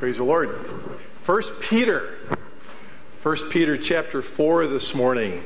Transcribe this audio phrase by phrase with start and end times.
[0.00, 0.56] Praise the Lord.
[1.20, 2.14] First Peter.
[3.18, 5.44] First Peter chapter 4 this morning.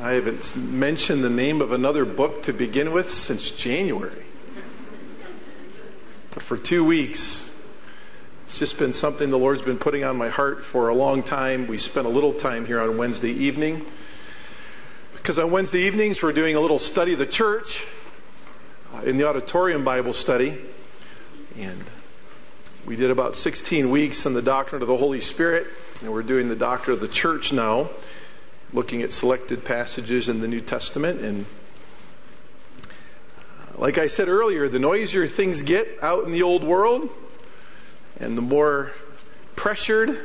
[0.00, 4.24] I haven't mentioned the name of another book to begin with since January.
[6.32, 7.52] But for two weeks,
[8.44, 11.68] it's just been something the Lord's been putting on my heart for a long time.
[11.68, 13.86] We spent a little time here on Wednesday evening.
[15.14, 17.86] Because on Wednesday evenings, we're doing a little study of the church
[18.92, 20.58] uh, in the auditorium Bible study.
[21.56, 21.84] And
[22.86, 25.66] we did about 16 weeks on the doctrine of the Holy Spirit,
[26.02, 27.88] and we're doing the doctrine of the church now,
[28.74, 31.20] looking at selected passages in the New Testament.
[31.20, 31.46] And
[32.82, 32.86] uh,
[33.76, 37.08] like I said earlier, the noisier things get out in the old world,
[38.20, 38.92] and the more
[39.56, 40.18] pressured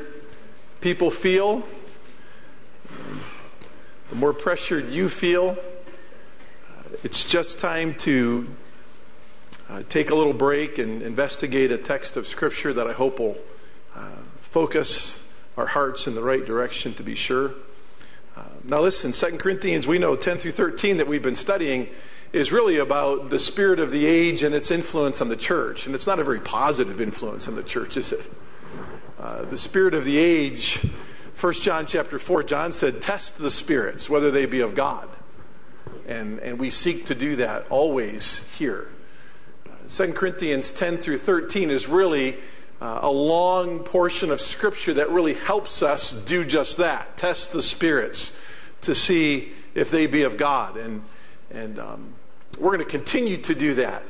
[0.82, 1.66] people feel,
[4.10, 5.58] the more pressured you feel,
[6.70, 8.50] uh, it's just time to
[9.70, 13.38] uh, take a little break and investigate a text of Scripture that I hope will
[13.96, 14.10] uh,
[14.42, 15.22] focus
[15.58, 17.54] our hearts in the right direction to be sure.
[18.36, 21.88] Uh, now, listen, 2 Corinthians, we know 10 through 13 that we've been studying
[22.32, 25.86] is really about the spirit of the age and its influence on the church.
[25.86, 28.32] And it's not a very positive influence on the church, is it?
[29.20, 30.80] Uh, the spirit of the age,
[31.40, 35.10] 1 John chapter 4, John said, test the spirits, whether they be of God.
[36.08, 38.90] And, and we seek to do that always here.
[39.90, 42.38] 2 Corinthians 10 through 13 is really
[42.80, 47.62] uh, a long portion of Scripture that really helps us do just that test the
[47.62, 48.32] spirits
[48.82, 50.78] to see if they be of God.
[50.78, 51.04] And,
[51.50, 52.14] and um,
[52.60, 54.04] we're going to continue to do that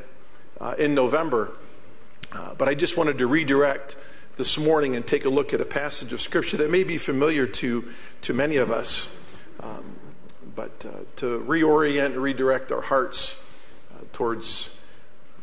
[0.60, 1.54] uh, in November.
[2.34, 3.96] Uh, but I just wanted to redirect
[4.36, 7.48] this morning and take a look at a passage of Scripture that may be familiar
[7.48, 7.90] to,
[8.24, 9.08] to many of us,
[9.62, 9.96] um,
[10.56, 13.38] but uh, to reorient and redirect our hearts
[13.94, 14.70] uh, towards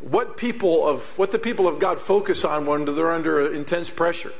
[0.00, 4.32] what people of what the people of God focus on when they're under intense pressure.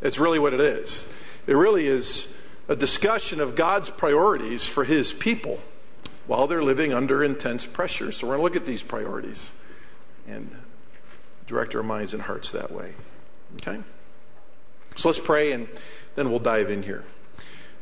[0.00, 1.06] It's really what it is.
[1.46, 2.28] It really is
[2.68, 5.60] a discussion of God's priorities for his people
[6.26, 8.12] while they're living under intense pressure.
[8.12, 9.52] So we're going to look at these priorities
[10.28, 10.56] and
[11.46, 12.94] direct our minds and hearts that way.
[13.56, 13.80] Okay?
[14.94, 15.68] So let's pray and
[16.14, 17.04] then we'll dive in here.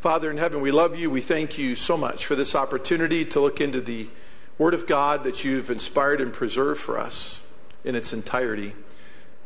[0.01, 1.11] Father in heaven, we love you.
[1.11, 4.09] We thank you so much for this opportunity to look into the
[4.59, 7.41] Word of God that you've inspired and preserved for us
[7.85, 8.75] in its entirety.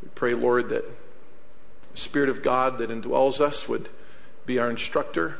[0.02, 0.84] We pray, Lord, that
[1.92, 3.90] the Spirit of God that indwells us would
[4.46, 5.36] be our instructor,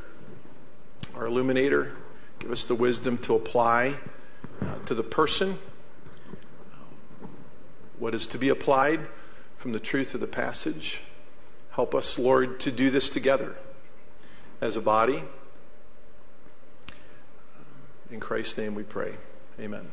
[1.14, 1.94] our illuminator.
[2.38, 3.98] Give us the wisdom to apply
[4.60, 5.58] uh, to the person
[7.98, 9.00] what is to be applied
[9.56, 11.02] from the truth of the passage.
[11.70, 13.56] Help us, Lord, to do this together
[14.60, 15.22] as a body.
[18.10, 19.14] In Christ's name we pray.
[19.60, 19.90] Amen.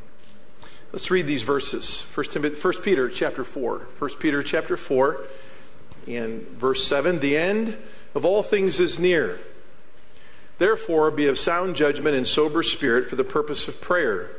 [0.92, 2.02] Let's read these verses.
[2.02, 3.80] First, First Peter chapter 4.
[3.80, 5.22] First Peter chapter 4
[6.08, 7.20] and verse 7.
[7.20, 7.78] The end
[8.16, 9.40] of all things is near.
[10.58, 14.31] Therefore, be of sound judgment and sober spirit for the purpose of prayer.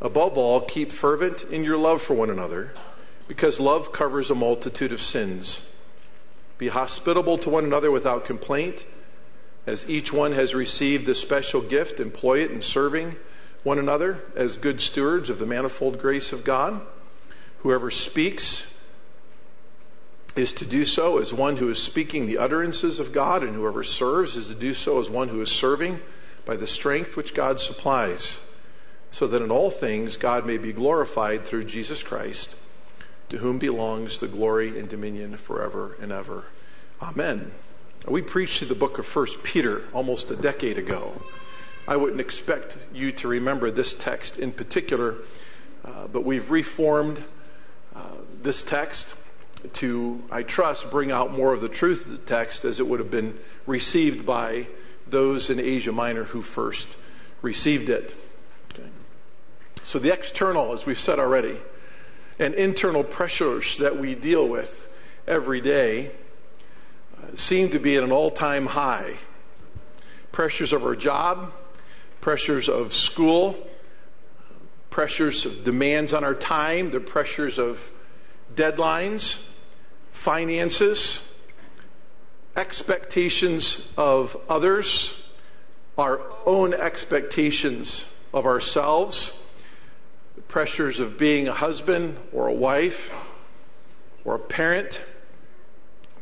[0.00, 2.72] Above all, keep fervent in your love for one another,
[3.26, 5.60] because love covers a multitude of sins.
[6.58, 8.84] Be hospitable to one another without complaint.
[9.66, 13.16] As each one has received the special gift, employ it in serving
[13.64, 16.80] one another as good stewards of the manifold grace of God.
[17.60, 18.66] Whoever speaks
[20.36, 23.82] is to do so as one who is speaking the utterances of God, and whoever
[23.82, 26.00] serves is to do so as one who is serving
[26.44, 28.40] by the strength which God supplies,
[29.10, 32.56] so that in all things God may be glorified through Jesus Christ,
[33.30, 36.44] to whom belongs the glory and dominion forever and ever.
[37.00, 37.52] Amen.
[38.06, 41.22] We preached through the book of First Peter almost a decade ago.
[41.86, 45.16] I wouldn't expect you to remember this text in particular,
[45.84, 47.22] uh, but we've reformed
[47.94, 48.00] uh,
[48.42, 49.16] this text
[49.74, 53.00] to, I trust, bring out more of the truth of the text as it would
[53.00, 54.68] have been received by
[55.06, 56.88] those in Asia Minor who first
[57.42, 58.16] received it.
[58.72, 58.88] Okay.
[59.82, 61.58] So, the external, as we've said already,
[62.38, 64.88] and internal pressures that we deal with
[65.26, 66.10] every day
[67.18, 69.18] uh, seem to be at an all time high.
[70.32, 71.52] Pressures of our job,
[72.24, 73.54] pressures of school,
[74.88, 77.90] pressures of demands on our time, the pressures of
[78.54, 79.42] deadlines,
[80.10, 81.20] finances,
[82.56, 85.22] expectations of others,
[85.98, 89.36] our own expectations of ourselves,
[90.34, 93.12] the pressures of being a husband or a wife
[94.24, 95.04] or a parent,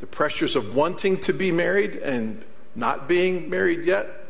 [0.00, 2.44] the pressures of wanting to be married and
[2.74, 4.21] not being married yet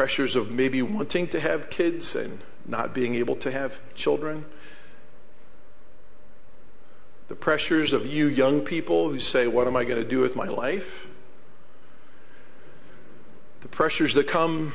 [0.00, 4.46] pressures of maybe wanting to have kids and not being able to have children,
[7.28, 10.34] the pressures of you young people who say, What am I going to do with
[10.34, 11.06] my life?
[13.60, 14.72] The pressures that come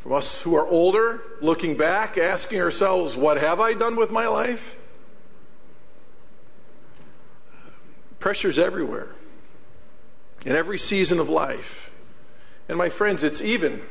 [0.00, 4.26] from us who are older, looking back, asking ourselves, What have I done with my
[4.26, 4.76] life?
[8.18, 9.14] Pressures everywhere,
[10.44, 11.90] in every season of life.
[12.68, 13.82] And my friends, it's even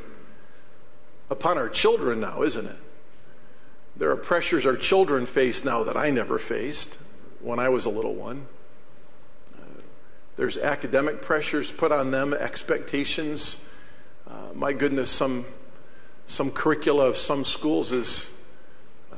[1.29, 2.79] upon our children now, isn't it?
[3.95, 6.97] There are pressures our children face now that I never faced
[7.41, 8.45] when I was a little one.
[9.55, 9.81] Uh,
[10.35, 13.57] there's academic pressures put on them, expectations.
[14.29, 15.45] Uh, my goodness, some
[16.27, 18.29] some curricula of some schools is,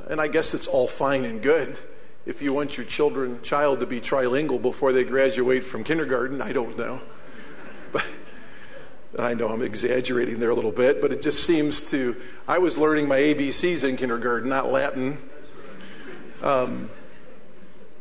[0.08, 1.76] and I guess it's all fine and good.
[2.24, 6.52] If you want your children, child to be trilingual before they graduate from kindergarten, I
[6.52, 7.00] don't know.
[7.92, 8.04] But
[9.18, 12.16] I know I'm exaggerating there a little bit, but it just seems to.
[12.46, 15.18] I was learning my ABCs in kindergarten, not Latin.
[16.42, 16.90] Um,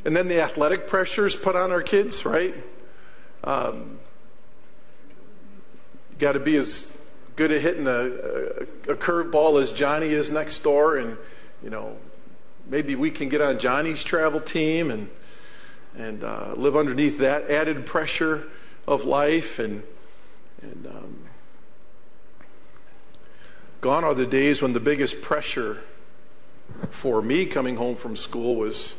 [0.05, 2.55] and then the athletic pressures put on our kids, right?
[3.43, 3.99] Um,
[6.19, 6.91] got to be as
[7.35, 11.17] good at hitting a, a, a curveball as Johnny is next door, and
[11.63, 11.97] you know,
[12.67, 15.09] maybe we can get on Johnny's travel team and
[15.97, 18.47] and uh, live underneath that added pressure
[18.89, 19.83] of life and
[20.63, 21.15] and um,
[23.81, 25.83] gone are the days when the biggest pressure
[26.89, 28.95] for me coming home from school was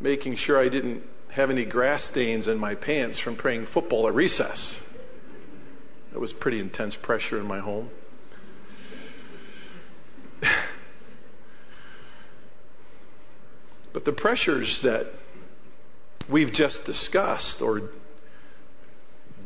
[0.00, 4.14] making sure I didn't have any grass stains in my pants from playing football at
[4.14, 4.80] recess.
[6.12, 7.90] That was pretty intense pressure in my home.
[13.92, 15.12] but the pressures that
[16.30, 17.90] we've just discussed or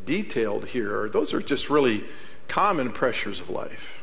[0.06, 2.04] detailed here, those are just really
[2.48, 4.02] common pressures of life.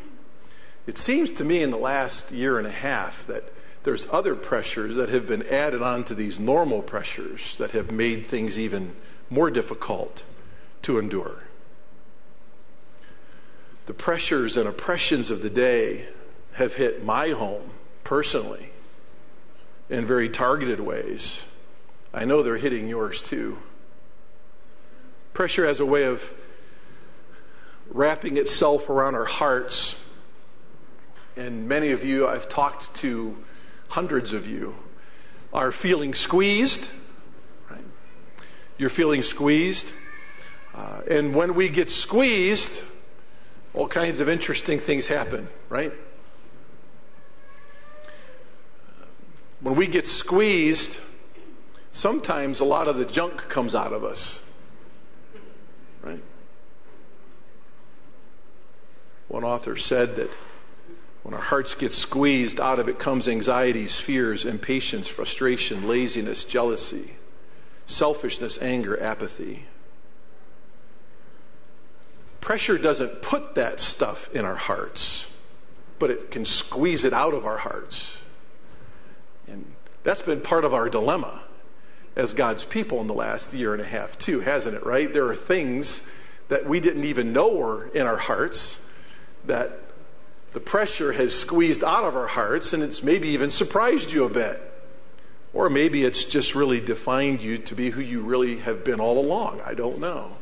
[0.85, 3.51] It seems to me in the last year and a half that
[3.83, 8.25] there's other pressures that have been added on to these normal pressures that have made
[8.25, 8.95] things even
[9.29, 10.23] more difficult
[10.83, 11.43] to endure
[13.85, 16.07] the pressures and oppressions of the day
[16.53, 17.69] have hit my home
[18.03, 18.69] personally
[19.89, 21.45] in very targeted ways.
[22.13, 23.57] I know they're hitting yours too.
[25.33, 26.33] Pressure has a way of
[27.89, 29.95] wrapping itself around our hearts.
[31.35, 33.37] And many of you, I've talked to
[33.89, 34.75] hundreds of you,
[35.51, 36.87] are feeling squeezed.
[37.69, 37.83] Right?
[38.77, 39.91] You're feeling squeezed.
[40.75, 42.83] Uh, and when we get squeezed,
[43.73, 45.93] all kinds of interesting things happen, right?
[49.61, 50.99] When we get squeezed,
[51.91, 54.41] sometimes a lot of the junk comes out of us,
[56.03, 56.21] right?
[59.27, 60.29] One author said that
[61.23, 67.13] when our hearts get squeezed, out of it comes anxieties, fears, impatience, frustration, laziness, jealousy,
[67.87, 69.65] selfishness, anger, apathy.
[72.41, 75.27] Pressure doesn't put that stuff in our hearts,
[75.97, 78.17] but it can squeeze it out of our hearts.
[79.47, 79.73] And
[80.03, 81.43] that's been part of our dilemma
[82.15, 85.11] as God's people in the last year and a half, too, hasn't it, right?
[85.11, 86.03] There are things
[86.47, 88.79] that we didn't even know were in our hearts
[89.45, 89.79] that
[90.53, 94.29] the pressure has squeezed out of our hearts, and it's maybe even surprised you a
[94.29, 94.61] bit.
[95.53, 99.19] Or maybe it's just really defined you to be who you really have been all
[99.19, 99.61] along.
[99.65, 100.37] I don't know.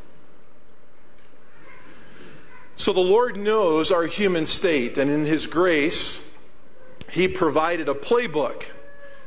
[2.76, 6.22] So the Lord knows our human state, and in His grace,
[7.10, 8.64] He provided a playbook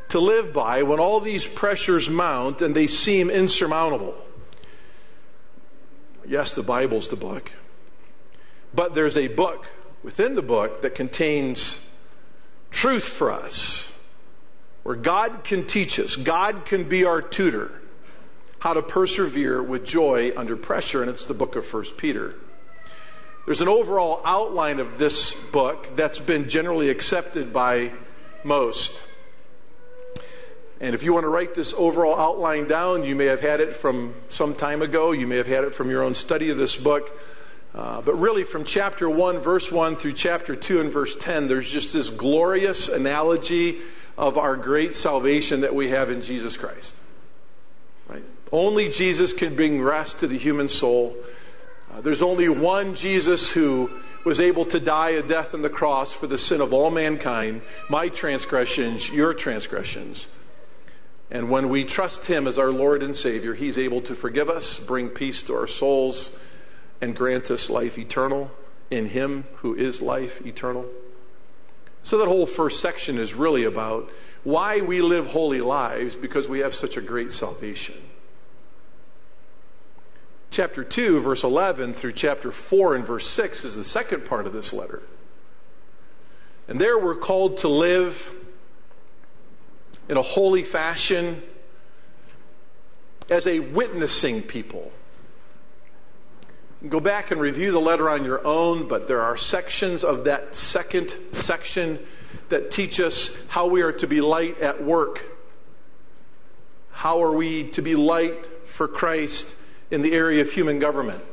[0.09, 4.15] to live by when all these pressures mount and they seem insurmountable.
[6.27, 7.51] Yes, the Bible's the book,
[8.73, 9.67] but there's a book
[10.03, 11.79] within the book that contains
[12.71, 13.91] truth for us,
[14.83, 17.81] where God can teach us, God can be our tutor,
[18.59, 22.35] how to persevere with joy under pressure, and it's the book of First Peter.
[23.45, 27.91] There's an overall outline of this book that's been generally accepted by
[28.43, 29.03] most.
[30.81, 33.73] And if you want to write this overall outline down, you may have had it
[33.73, 35.13] from some time ago.
[35.13, 37.17] You may have had it from your own study of this book.
[37.73, 41.69] Uh, but really, from chapter 1, verse 1 through chapter 2 and verse 10, there's
[41.69, 43.79] just this glorious analogy
[44.17, 46.95] of our great salvation that we have in Jesus Christ.
[48.07, 48.23] Right?
[48.51, 51.15] Only Jesus can bring rest to the human soul.
[51.93, 53.89] Uh, there's only one Jesus who
[54.25, 57.61] was able to die a death on the cross for the sin of all mankind,
[57.89, 60.27] my transgressions, your transgressions.
[61.31, 64.79] And when we trust Him as our Lord and Savior, He's able to forgive us,
[64.79, 66.31] bring peace to our souls,
[67.01, 68.51] and grant us life eternal
[68.91, 70.85] in Him who is life eternal.
[72.03, 74.11] So, that whole first section is really about
[74.43, 77.95] why we live holy lives because we have such a great salvation.
[80.51, 84.53] Chapter 2, verse 11 through chapter 4 and verse 6 is the second part of
[84.53, 85.01] this letter.
[86.67, 88.33] And there we're called to live
[90.09, 91.41] in a holy fashion
[93.29, 94.91] as a witnessing people.
[96.87, 100.55] Go back and review the letter on your own, but there are sections of that
[100.55, 101.99] second section
[102.49, 105.25] that teach us how we are to be light at work.
[106.91, 109.55] How are we to be light for Christ
[109.89, 111.23] in the area of human government?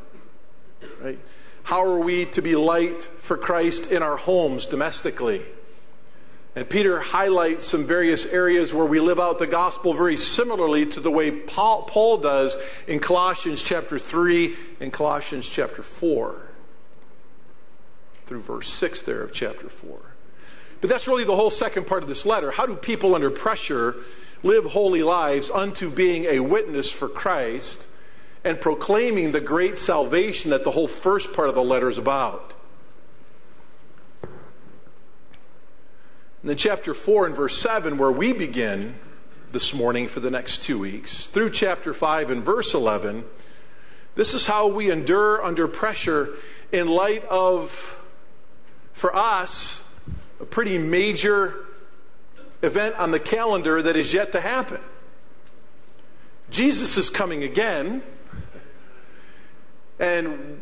[1.01, 1.19] Right?
[1.65, 5.45] How are we to be light for Christ in our homes domestically?
[6.55, 11.01] And Peter highlights some various areas where we live out the gospel very similarly to
[11.01, 16.43] the way Paul, Paul does in Colossians chapter 3 and Colossians chapter 4,
[18.27, 19.99] through verse 6 there of chapter 4.
[20.83, 22.51] But that's really the whole second part of this letter.
[22.51, 23.97] How do people under pressure
[24.43, 27.87] live holy lives unto being a witness for Christ
[28.45, 32.53] and proclaiming the great salvation that the whole first part of the letter is about?
[36.43, 38.97] And then, chapter 4 and verse 7, where we begin
[39.53, 43.25] this morning for the next two weeks, through chapter 5 and verse 11,
[44.17, 46.31] this is how we endure under pressure
[46.73, 47.97] in light of,
[48.93, 49.85] for us,
[50.41, 51.65] a pretty major
[52.61, 54.81] event on the calendar that is yet to happen.
[56.51, 58.03] Jesus is coming again.
[60.01, 60.61] And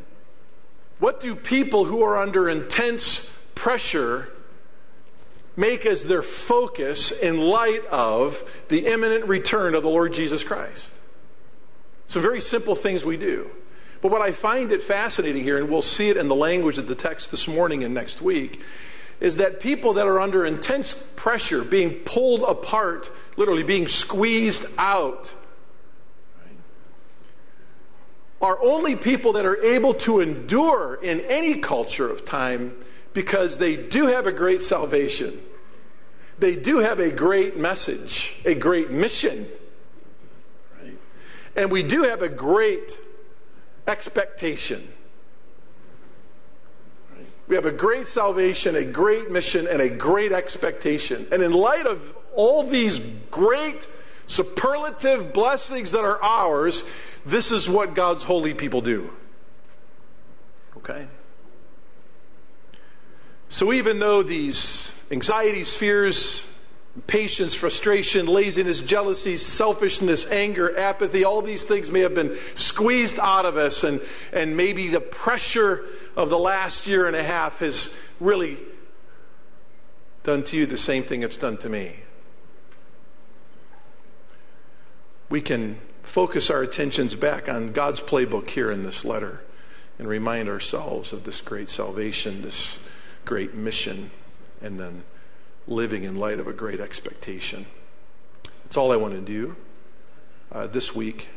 [0.99, 4.29] what do people who are under intense pressure
[5.61, 10.93] make as their focus in light of the imminent return of the Lord Jesus Christ.
[12.07, 13.51] Some very simple things we do.
[14.01, 16.89] But what I find it fascinating here, and we'll see it in the language of
[16.89, 18.63] the text this morning and next week,
[19.21, 25.35] is that people that are under intense pressure, being pulled apart, literally being squeezed out,
[28.41, 32.75] are only people that are able to endure in any culture of time
[33.13, 35.39] because they do have a great salvation.
[36.41, 39.47] They do have a great message, a great mission.
[41.55, 42.99] And we do have a great
[43.87, 44.89] expectation.
[47.47, 51.27] We have a great salvation, a great mission, and a great expectation.
[51.31, 53.87] And in light of all these great
[54.27, 56.85] superlative blessings that are ours,
[57.27, 59.11] this is what God's holy people do.
[60.79, 61.07] Okay?
[63.51, 66.47] So even though these anxieties, fears,
[67.07, 73.47] patience, frustration, laziness, jealousy, selfishness, anger, apathy, all these things may have been squeezed out
[73.47, 74.01] of us, and,
[74.33, 75.85] and maybe the pressure
[76.17, 78.59] of the last year and a half has really
[80.23, 81.97] done to you the same thing it's done to me.
[85.29, 89.43] We can focus our attentions back on God's playbook here in this letter
[89.97, 92.81] and remind ourselves of this great salvation, this
[93.25, 94.11] great mission,
[94.63, 95.05] and then
[95.67, 97.67] living in light of a great expectation.
[98.65, 99.57] That's all I want to do
[100.53, 101.29] uh, this week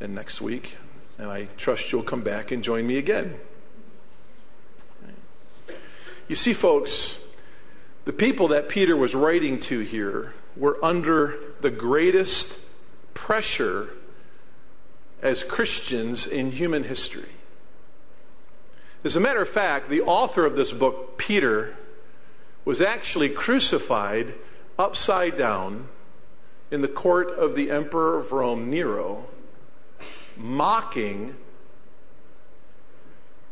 [0.00, 0.76] and next week.
[1.18, 3.36] And I trust you'll come back and join me again.
[6.28, 7.16] You see, folks,
[8.04, 12.58] the people that Peter was writing to here were under the greatest
[13.14, 13.90] pressure
[15.20, 17.28] as Christians in human history.
[19.04, 21.76] As a matter of fact, the author of this book, Peter,
[22.64, 24.34] was actually crucified
[24.78, 25.88] upside down
[26.70, 29.26] in the court of the emperor of Rome, Nero,
[30.36, 31.36] mocking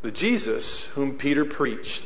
[0.03, 2.05] the Jesus whom Peter preached.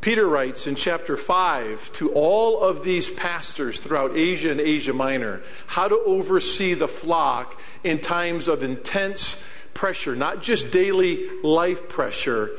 [0.00, 5.42] Peter writes in chapter 5 to all of these pastors throughout Asia and Asia Minor
[5.66, 9.38] how to oversee the flock in times of intense
[9.74, 12.50] pressure, not just daily life pressure,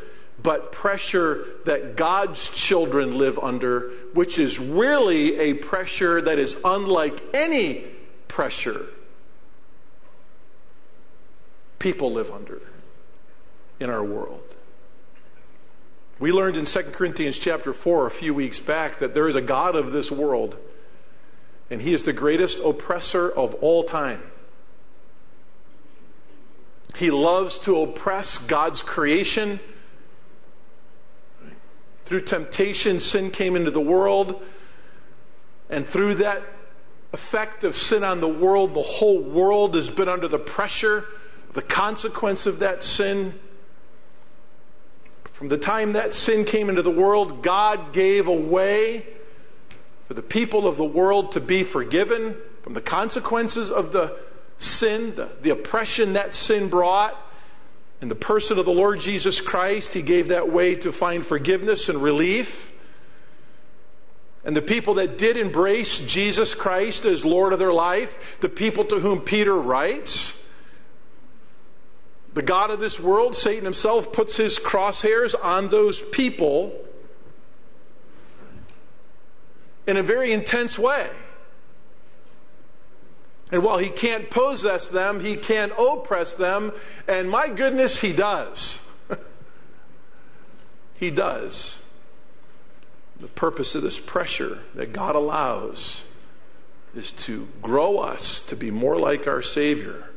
[0.41, 7.21] but pressure that God's children live under, which is really a pressure that is unlike
[7.33, 7.85] any
[8.27, 8.85] pressure
[11.81, 12.61] people live under
[13.79, 14.43] in our world.
[16.19, 19.41] We learned in 2 Corinthians chapter 4 a few weeks back that there is a
[19.41, 20.55] God of this world,
[21.71, 24.21] and he is the greatest oppressor of all time.
[26.95, 29.59] He loves to oppress God's creation.
[32.11, 34.43] Through temptation, sin came into the world,
[35.69, 36.43] and through that
[37.13, 41.05] effect of sin on the world, the whole world has been under the pressure,
[41.53, 43.39] the consequence of that sin
[45.31, 49.07] From the time that sin came into the world, God gave a way
[50.05, 54.19] for the people of the world to be forgiven from the consequences of the
[54.57, 57.15] sin, the, the oppression that sin brought.
[58.01, 61.87] In the person of the Lord Jesus Christ, He gave that way to find forgiveness
[61.87, 62.71] and relief.
[64.43, 68.85] And the people that did embrace Jesus Christ as Lord of their life, the people
[68.85, 70.37] to whom Peter writes,
[72.33, 76.73] the God of this world, Satan himself, puts his crosshairs on those people
[79.85, 81.09] in a very intense way.
[83.51, 86.71] And while he can't possess them, he can't oppress them.
[87.07, 88.79] And my goodness, he does.
[90.95, 91.79] he does.
[93.19, 96.05] The purpose of this pressure that God allows
[96.95, 100.11] is to grow us to be more like our Savior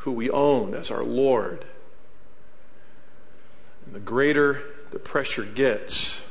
[0.00, 1.64] who we own as our Lord.
[3.84, 6.26] And the greater the pressure gets,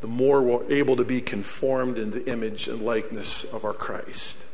[0.00, 4.44] the more we're able to be conformed in the image and likeness of our Christ.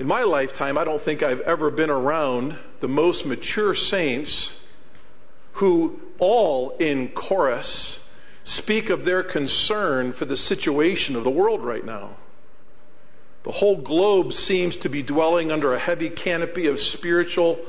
[0.00, 4.56] In my lifetime, I don't think I've ever been around the most mature saints
[5.52, 8.00] who all in chorus
[8.42, 12.16] speak of their concern for the situation of the world right now.
[13.42, 17.60] The whole globe seems to be dwelling under a heavy canopy of spiritual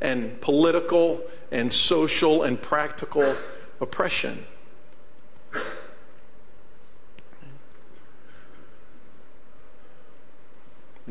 [0.00, 3.36] and political and social and practical
[3.80, 4.44] oppression.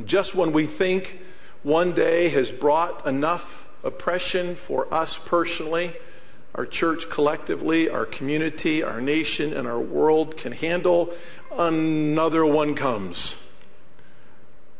[0.03, 1.19] Just when we think
[1.63, 5.93] one day has brought enough oppression for us personally,
[6.53, 11.13] our church collectively, our community, our nation, and our world can handle,
[11.57, 13.35] another one comes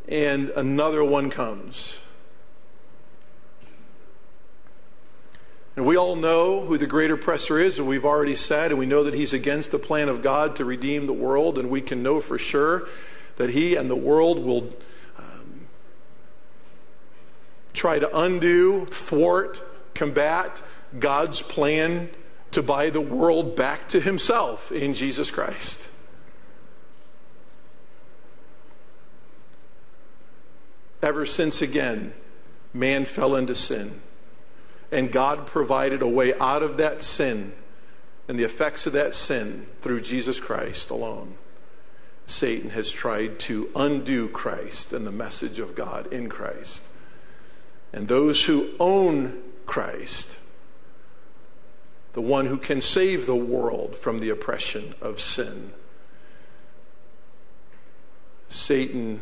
[0.08, 2.00] and another one comes.
[5.76, 8.86] And we all know who the great oppressor is, and we've already said, and we
[8.86, 12.02] know that he's against the plan of God to redeem the world, and we can
[12.02, 12.88] know for sure
[13.36, 14.74] that he and the world will
[17.76, 19.62] try to undo, thwart,
[19.94, 20.62] combat
[20.98, 22.10] God's plan
[22.52, 25.90] to buy the world back to himself in Jesus Christ.
[31.06, 32.14] ever since again,
[32.74, 34.02] man fell into sin.
[34.92, 37.54] And God provided a way out of that sin
[38.28, 41.36] and the effects of that sin through Jesus Christ alone.
[42.26, 46.82] Satan has tried to undo Christ and the message of God in Christ.
[47.96, 50.38] And those who own Christ,
[52.12, 55.72] the one who can save the world from the oppression of sin,
[58.50, 59.22] Satan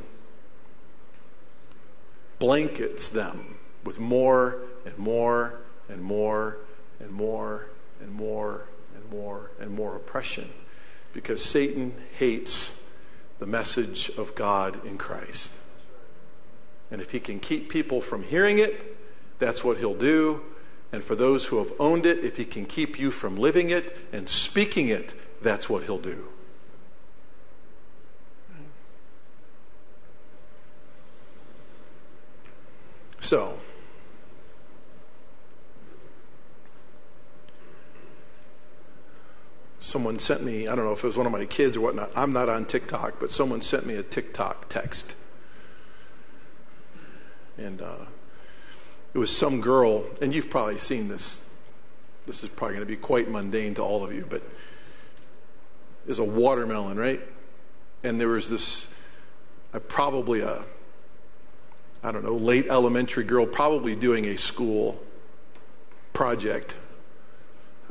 [2.39, 4.57] blankets them with more
[4.87, 6.57] and more and more
[6.99, 7.67] and more
[8.01, 10.49] and more and more and more oppression
[11.13, 12.73] because Satan hates
[13.37, 15.51] the message of God in Christ.
[16.93, 18.95] And if he can keep people from hearing it,
[19.39, 20.43] that's what he'll do.
[20.91, 23.97] And for those who have owned it, if he can keep you from living it
[24.11, 26.27] and speaking it, that's what he'll do.
[33.21, 33.57] So,
[39.81, 42.11] someone sent me, I don't know if it was one of my kids or whatnot.
[42.15, 45.15] I'm not on TikTok, but someone sent me a TikTok text.
[47.57, 48.05] And uh,
[49.13, 51.39] it was some girl, and you've probably seen this.
[52.25, 54.41] This is probably going to be quite mundane to all of you, but
[56.05, 57.21] there's a watermelon, right?
[58.03, 58.87] And there was this,
[59.73, 60.63] uh, probably a
[62.03, 65.01] I don't know, late elementary girl, probably doing a school
[66.11, 66.75] project.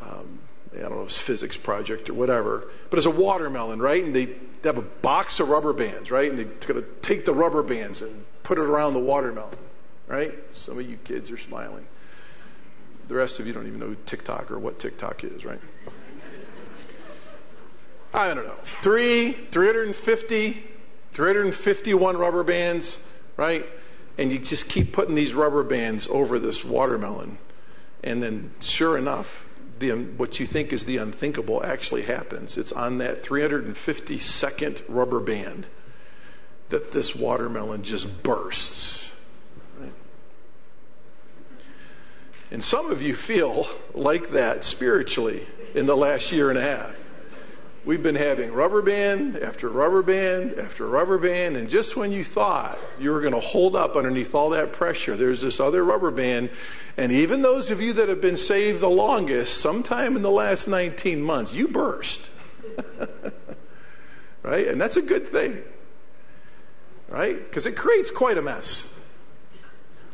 [0.02, 0.40] Um,
[0.76, 4.04] I don't know it's physics project or whatever, but it's a watermelon, right?
[4.04, 6.28] And they, they have a box of rubber bands, right?
[6.30, 9.56] And they're going to take the rubber bands and put it around the watermelon,
[10.06, 10.34] right?
[10.54, 11.86] Some of you kids are smiling.
[13.08, 15.60] The rest of you don't even know TikTok or what TikTok is, right?
[18.14, 18.58] I don't know.
[18.82, 20.64] Three, 350,
[21.12, 22.98] 351 rubber bands,
[23.36, 23.66] right?
[24.18, 27.38] and you just keep putting these rubber bands over this watermelon.
[28.02, 29.46] And then, sure enough,
[29.78, 32.58] the, what you think is the unthinkable actually happens.
[32.58, 35.66] It's on that 352nd rubber band
[36.72, 39.10] that this watermelon just bursts.
[42.50, 46.96] And some of you feel like that spiritually in the last year and a half.
[47.84, 52.24] we've been having rubber band after rubber band after rubber band, and just when you
[52.24, 56.10] thought you were going to hold up underneath all that pressure, there's this other rubber
[56.10, 56.48] band.
[56.96, 60.68] And even those of you that have been saved the longest, sometime in the last
[60.68, 62.22] 19 months, you burst.
[64.42, 64.68] right?
[64.68, 65.62] And that's a good thing.
[67.12, 67.38] Right?
[67.38, 68.88] Because it creates quite a mess.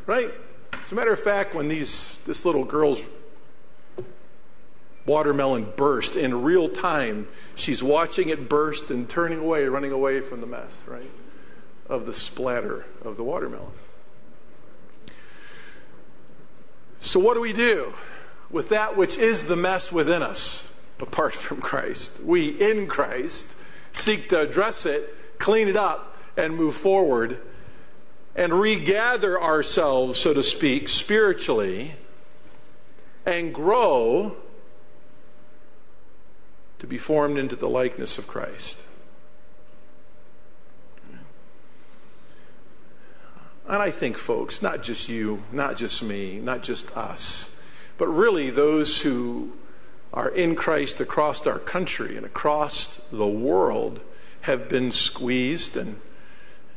[0.05, 0.33] Right?
[0.73, 2.99] As a matter of fact, when these this little girl's
[5.05, 10.41] watermelon burst in real time, she's watching it burst and turning away, running away from
[10.41, 11.09] the mess, right?
[11.87, 13.71] Of the splatter of the watermelon.
[16.99, 17.93] So, what do we do
[18.51, 20.67] with that which is the mess within us
[20.99, 22.19] apart from Christ?
[22.21, 23.55] We, in Christ,
[23.93, 26.08] seek to address it, clean it up,
[26.39, 27.39] and move forward
[28.35, 31.95] and regather ourselves, so to speak, spiritually
[33.25, 34.37] and grow
[36.79, 38.79] to be formed into the likeness of Christ.
[43.67, 47.51] And I think, folks, not just you, not just me, not just us,
[47.97, 49.53] but really those who
[50.11, 53.99] are in Christ across our country and across the world
[54.41, 56.01] have been squeezed and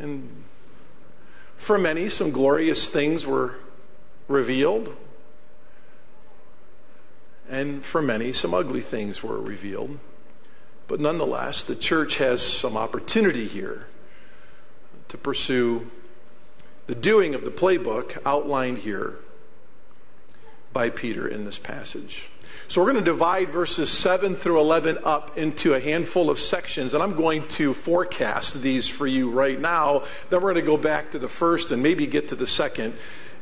[0.02, 0.44] and
[1.56, 3.54] for many some glorious things were
[4.28, 4.94] revealed
[7.52, 9.98] and for many, some ugly things were revealed.
[10.88, 13.86] But nonetheless, the church has some opportunity here
[15.08, 15.90] to pursue
[16.86, 19.16] the doing of the playbook outlined here
[20.72, 22.30] by Peter in this passage.
[22.68, 26.94] So we're going to divide verses 7 through 11 up into a handful of sections,
[26.94, 30.04] and I'm going to forecast these for you right now.
[30.30, 32.94] Then we're going to go back to the first and maybe get to the second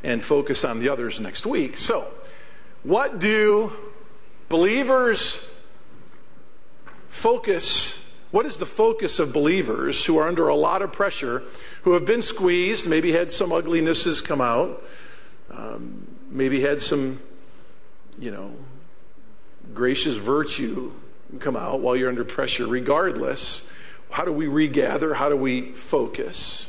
[0.02, 1.78] and focus on the others next week.
[1.78, 2.08] So,
[2.82, 3.72] what do
[4.50, 5.46] Believers
[7.08, 11.44] focus, what is the focus of believers who are under a lot of pressure,
[11.82, 14.82] who have been squeezed, maybe had some uglinesses come out,
[15.52, 17.20] um, maybe had some,
[18.18, 18.52] you know,
[19.74, 20.92] gracious virtue
[21.38, 23.62] come out while you're under pressure, regardless.
[24.10, 25.14] How do we regather?
[25.14, 26.68] How do we focus?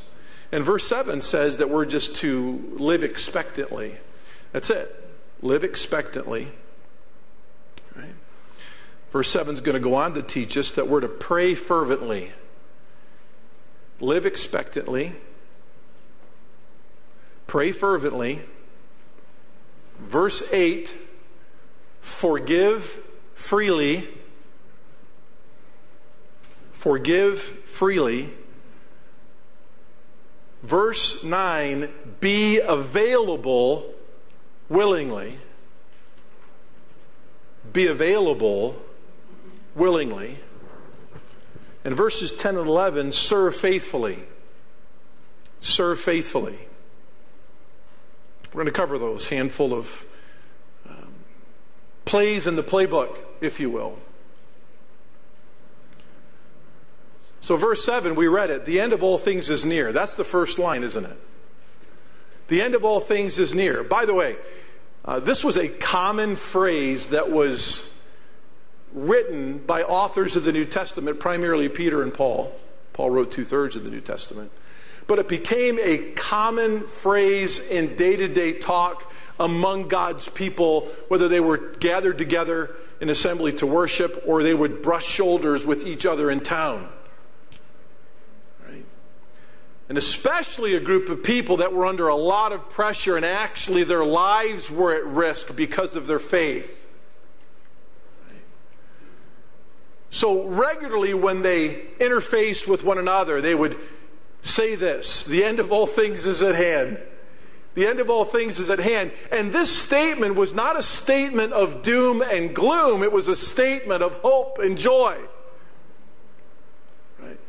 [0.51, 3.97] And verse 7 says that we're just to live expectantly.
[4.51, 4.95] That's it.
[5.41, 6.49] Live expectantly.
[9.11, 12.31] Verse 7 is going to go on to teach us that we're to pray fervently,
[13.99, 15.15] live expectantly,
[17.45, 18.41] pray fervently.
[19.99, 20.95] Verse 8
[22.01, 22.99] forgive
[23.33, 24.09] freely.
[26.73, 28.33] Forgive freely.
[30.63, 33.93] Verse 9 be available
[34.69, 35.39] willingly.
[37.73, 38.81] Be available
[39.75, 40.37] willingly.
[41.83, 44.23] And verses 10 and 11 serve faithfully.
[45.61, 46.67] Serve faithfully.
[48.53, 50.05] We're going to cover those handful of
[52.11, 53.97] plays in the playbook, if you will.
[57.39, 58.65] So, verse 7, we read it.
[58.65, 59.93] The end of all things is near.
[59.93, 61.17] That's the first line, isn't it?
[62.49, 63.81] The end of all things is near.
[63.85, 64.35] By the way,
[65.05, 67.89] uh, this was a common phrase that was
[68.91, 72.53] written by authors of the New Testament, primarily Peter and Paul.
[72.91, 74.51] Paul wrote two thirds of the New Testament.
[75.07, 81.27] But it became a common phrase in day to day talk among God's people, whether
[81.27, 86.05] they were gathered together in assembly to worship or they would brush shoulders with each
[86.05, 86.89] other in town.
[89.89, 93.83] And especially a group of people that were under a lot of pressure and actually
[93.83, 96.87] their lives were at risk because of their faith.
[100.11, 103.77] So, regularly, when they interfaced with one another, they would
[104.41, 106.97] say this The end of all things is at hand.
[107.73, 109.11] The end of all things is at hand.
[109.31, 114.03] And this statement was not a statement of doom and gloom, it was a statement
[114.03, 115.17] of hope and joy.
[117.19, 117.39] Right?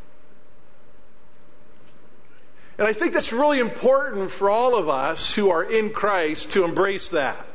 [2.79, 6.65] And I think that's really important for all of us who are in Christ to
[6.65, 7.47] embrace that.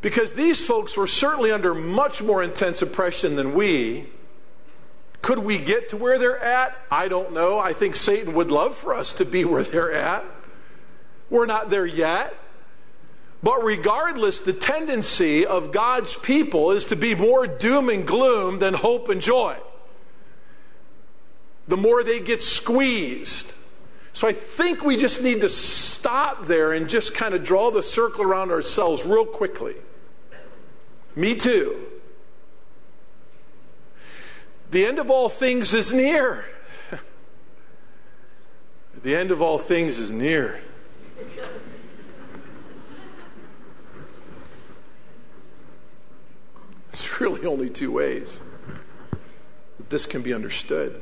[0.00, 4.06] Because these folks were certainly under much more intense oppression than we.
[5.22, 6.76] Could we get to where they're at?
[6.90, 7.58] I don't know.
[7.58, 10.24] I think Satan would love for us to be where they're at.
[11.30, 12.34] We're not there yet.
[13.42, 18.74] But regardless, the tendency of God's people is to be more doom and gloom than
[18.74, 19.56] hope and joy.
[21.68, 23.54] The more they get squeezed.
[24.12, 27.82] So I think we just need to stop there and just kind of draw the
[27.82, 29.76] circle around ourselves real quickly.
[31.14, 31.86] Me too.
[34.70, 36.44] The end of all things is near.
[39.02, 40.60] the end of all things is near.
[46.90, 48.40] It's really only two ways
[49.78, 51.00] that this can be understood.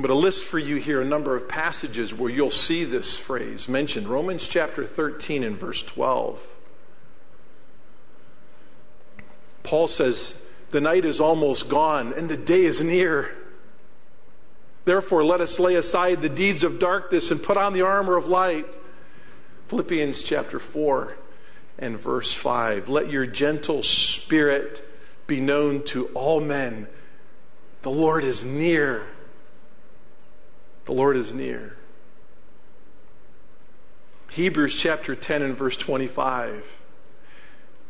[0.00, 3.18] I'm going to list for you here a number of passages where you'll see this
[3.18, 4.08] phrase mentioned.
[4.08, 6.40] Romans chapter 13 and verse 12.
[9.62, 10.34] Paul says,
[10.70, 13.36] The night is almost gone and the day is near.
[14.84, 18.28] Therefore, let us lay aside the deeds of darkness and put on the armor of
[18.28, 18.66] light.
[19.68, 21.16] Philippians chapter 4
[21.78, 22.88] and verse 5.
[22.88, 24.86] Let your gentle spirit
[25.26, 26.88] be known to all men.
[27.82, 29.06] The Lord is near.
[30.86, 31.76] The Lord is near.
[34.30, 36.79] Hebrews chapter 10 and verse 25.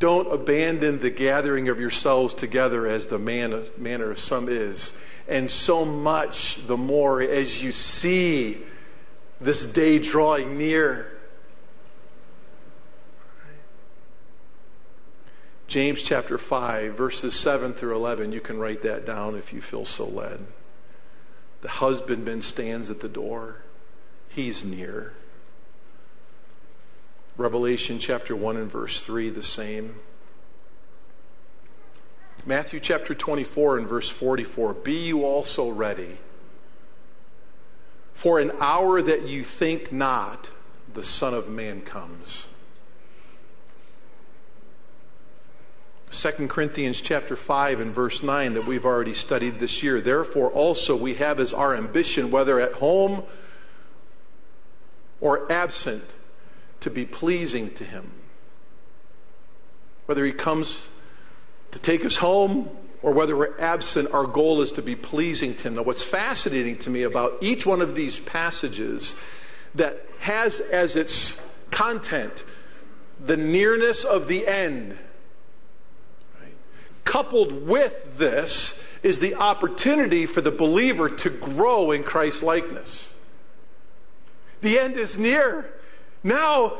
[0.01, 4.93] Don't abandon the gathering of yourselves together as the man, manner of some is.
[5.27, 8.57] And so much the more as you see
[9.39, 11.19] this day drawing near.
[15.67, 18.31] James chapter 5, verses 7 through 11.
[18.31, 20.47] You can write that down if you feel so led.
[21.61, 23.57] The husbandman stands at the door,
[24.29, 25.13] he's near.
[27.37, 29.95] Revelation chapter 1 and verse 3, the same.
[32.45, 36.17] Matthew chapter 24 and verse 44 Be you also ready,
[38.13, 40.51] for an hour that you think not,
[40.93, 42.47] the Son of Man comes.
[46.11, 50.01] 2 Corinthians chapter 5 and verse 9 that we've already studied this year.
[50.01, 53.23] Therefore, also we have as our ambition, whether at home
[55.21, 56.03] or absent,
[56.81, 58.11] to be pleasing to Him.
[60.05, 60.89] Whether He comes
[61.71, 62.69] to take us home
[63.01, 65.75] or whether we're absent, our goal is to be pleasing to Him.
[65.75, 69.15] Now, what's fascinating to me about each one of these passages
[69.75, 71.39] that has as its
[71.71, 72.43] content
[73.23, 74.97] the nearness of the end
[77.03, 83.11] Coupled with this is the opportunity for the believer to grow in Christ likeness.
[84.61, 85.73] The end is near.
[86.23, 86.77] Now,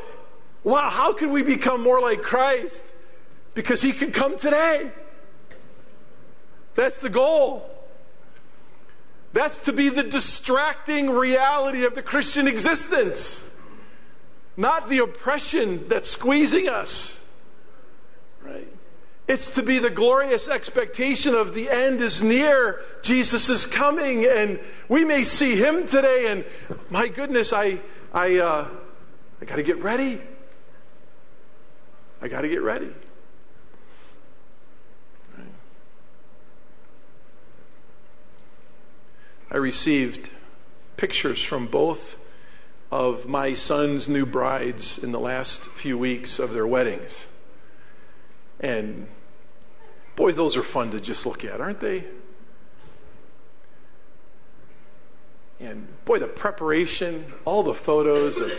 [0.64, 2.92] wow, how can we become more like Christ?
[3.54, 4.90] Because he can come today.
[6.74, 7.68] That's the goal.
[9.32, 13.42] That's to be the distracting reality of the Christian existence,
[14.56, 17.18] not the oppression that's squeezing us.
[18.42, 18.68] Right?
[19.28, 22.80] It's to be the glorious expectation of the end is near.
[23.02, 26.26] Jesus is coming, and we may see him today.
[26.30, 26.44] And
[26.90, 27.80] my goodness, I,
[28.12, 28.68] I, uh,
[29.42, 30.20] I got to get ready.
[32.20, 32.92] I got to get ready.
[39.50, 40.30] I received
[40.96, 42.18] pictures from both
[42.92, 47.26] of my son's new brides in the last few weeks of their weddings.
[48.60, 49.08] And
[50.14, 52.04] boy, those are fun to just look at, aren't they?
[55.58, 58.52] And boy, the preparation, all the photos of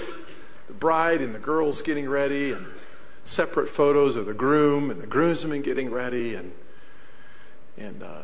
[0.67, 2.67] the bride and the girls getting ready, and
[3.23, 6.53] separate photos of the groom and the groomsmen getting ready, and
[7.77, 8.21] and uh,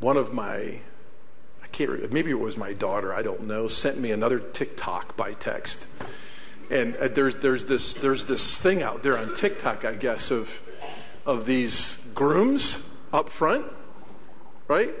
[0.00, 0.80] one of my
[1.62, 5.16] I can't remember, maybe it was my daughter, I don't know, sent me another TikTok
[5.16, 5.86] by text.
[6.70, 10.62] And uh, there's, there's, this, there's this thing out there on TikTok, I guess, of,
[11.26, 12.80] of these grooms
[13.12, 13.66] up front,
[14.68, 14.94] right?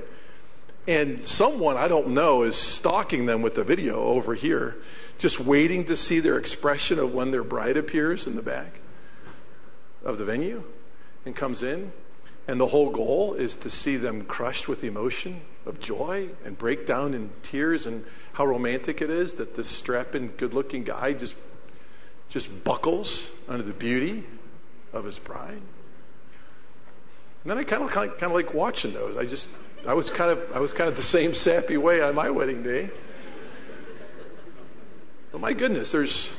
[0.86, 4.76] And someone, I don't know, is stalking them with the video over here,
[5.18, 8.80] just waiting to see their expression of when their bride appears in the back
[10.04, 10.62] of the venue
[11.24, 11.92] and comes in.
[12.46, 16.86] And the whole goal is to see them crushed with emotion of joy and break
[16.86, 21.34] down in tears and how romantic it is that this strapping, good looking guy just,
[22.28, 24.24] just buckles under the beauty
[24.92, 25.62] of his bride.
[27.42, 29.16] And then I kind of, kind of like watching those.
[29.16, 29.48] I just,
[29.86, 32.62] I was kind of, I was kind of the same sappy way on my wedding
[32.62, 32.90] day.
[35.30, 36.30] But my goodness, there's,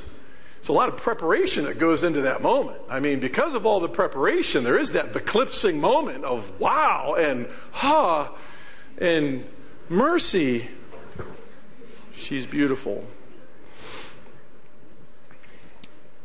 [0.59, 2.79] it's a lot of preparation that goes into that moment.
[2.89, 7.47] I mean, because of all the preparation, there is that eclipsing moment of wow and
[7.71, 8.33] ha
[8.97, 9.45] and
[9.89, 10.69] mercy.
[12.15, 13.05] She's beautiful.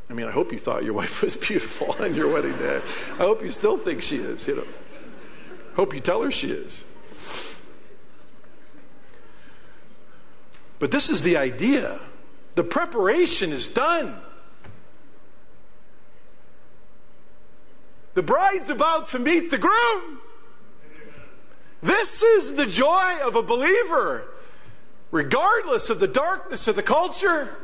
[0.08, 2.80] I mean, I hope you thought your wife was beautiful on your wedding day.
[3.14, 4.66] I hope you still think she is, you know.
[5.74, 6.84] Hope you tell her she is.
[10.80, 12.00] But this is the idea
[12.56, 14.18] the preparation is done.
[18.14, 20.18] The bride's about to meet the groom.
[21.82, 24.24] This is the joy of a believer,
[25.10, 27.56] regardless of the darkness of the culture.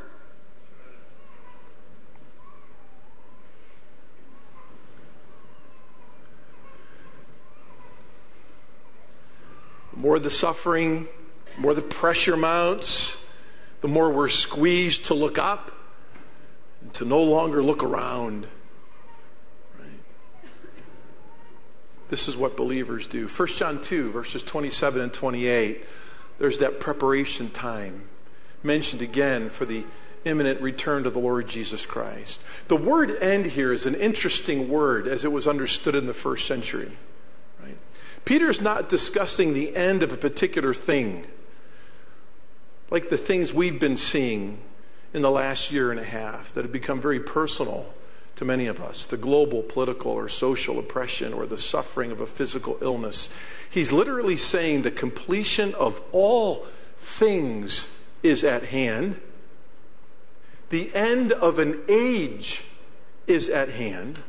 [9.92, 11.08] The more the suffering,
[11.56, 13.18] the more the pressure mounts,
[13.80, 15.72] the more we're squeezed to look up
[16.82, 18.46] and to no longer look around.
[22.08, 23.26] This is what believers do.
[23.26, 25.84] 1 John 2, verses 27 and 28,
[26.38, 28.08] there's that preparation time
[28.62, 29.84] mentioned again for the
[30.24, 32.42] imminent return to the Lord Jesus Christ.
[32.68, 36.46] The word end here is an interesting word as it was understood in the first
[36.46, 36.96] century.
[37.62, 37.78] Right?
[38.24, 41.26] Peter's not discussing the end of a particular thing,
[42.90, 44.58] like the things we've been seeing
[45.12, 47.92] in the last year and a half that have become very personal
[48.36, 52.26] to many of us the global political or social oppression or the suffering of a
[52.26, 53.28] physical illness.
[53.68, 56.66] He's literally saying the completion of all
[56.98, 57.88] things
[58.22, 59.20] is at hand.
[60.70, 62.64] The end of an age
[63.26, 64.20] is at hand.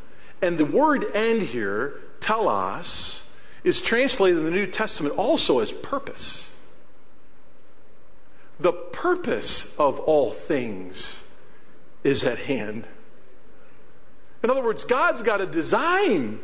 [0.42, 3.24] And the word end here, telos,
[3.64, 6.52] is translated in the New Testament also as purpose.
[8.60, 11.24] The purpose of all things
[12.04, 12.88] is at hand.
[14.44, 16.40] In other words, God's got a design.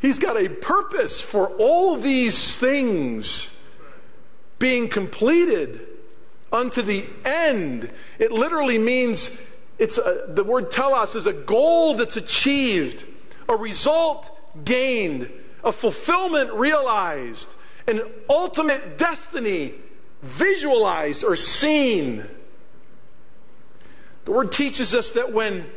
[0.00, 3.50] He's got a purpose for all these things
[4.58, 5.86] being completed
[6.52, 7.90] unto the end.
[8.18, 9.38] It literally means
[9.78, 13.04] it's a, the word telos is a goal that's achieved,
[13.48, 15.30] a result gained,
[15.62, 17.54] a fulfillment realized,
[17.86, 19.74] an ultimate destiny
[20.22, 22.26] visualized or seen.
[24.24, 25.70] The word teaches us that when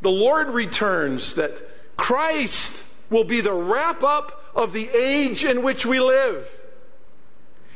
[0.00, 5.86] the Lord returns, that Christ will be the wrap up of the age in which
[5.86, 6.60] we live.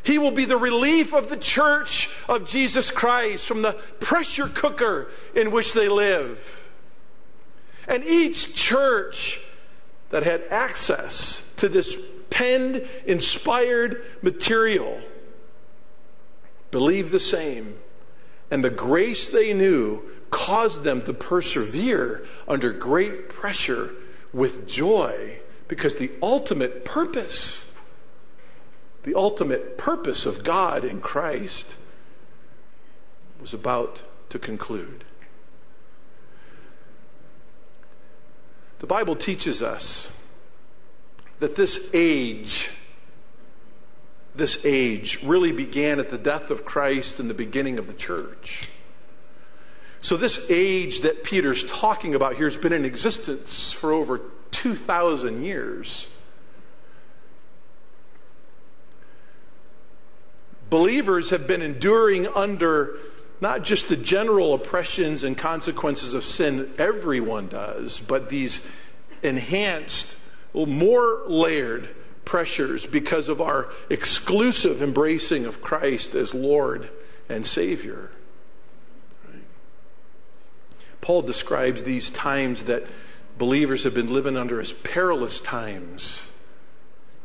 [0.03, 5.11] He will be the relief of the church of Jesus Christ from the pressure cooker
[5.35, 6.62] in which they live.
[7.87, 9.40] And each church
[10.11, 11.97] that had access to this
[12.31, 15.01] penned, inspired material
[16.70, 17.78] believed the same.
[18.50, 23.94] And the grace they knew caused them to persevere under great pressure
[24.33, 27.66] with joy because the ultimate purpose,
[29.02, 31.76] the ultimate purpose of God in Christ
[33.40, 35.04] was about to conclude.
[38.78, 40.11] The Bible teaches us
[41.40, 42.70] that this age,
[44.38, 48.70] this age really began at the death of Christ and the beginning of the church.
[50.01, 54.20] So, this age that Peter's talking about here has been in existence for over
[54.53, 56.07] 2,000 years.
[60.70, 62.96] Believers have been enduring under
[63.40, 68.66] not just the general oppressions and consequences of sin, everyone does, but these
[69.22, 70.16] enhanced,
[70.55, 71.88] more layered
[72.29, 76.91] pressures because of our exclusive embracing of Christ as Lord
[77.27, 78.11] and Savior.
[81.01, 82.85] Paul describes these times that
[83.38, 86.31] believers have been living under as perilous times.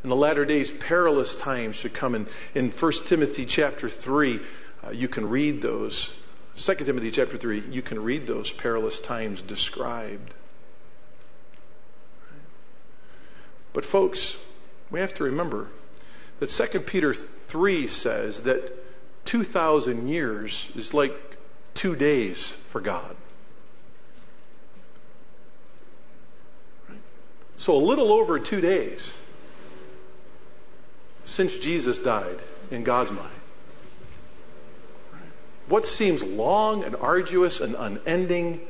[0.05, 2.15] In the latter days, perilous times should come.
[2.15, 4.39] In, in 1 Timothy chapter 3,
[4.85, 6.13] uh, you can read those.
[6.55, 10.33] 2 Timothy chapter 3, you can read those perilous times described.
[13.73, 14.37] But, folks,
[14.91, 15.69] we have to remember
[16.39, 18.73] that 2 Peter 3 says that
[19.25, 21.37] 2,000 years is like
[21.73, 23.15] two days for God.
[27.57, 29.17] So, a little over two days
[31.23, 33.29] since Jesus died in God's mind.
[35.67, 38.61] What seems long and arduous and unending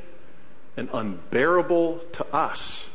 [0.76, 2.88] and unbearable to us,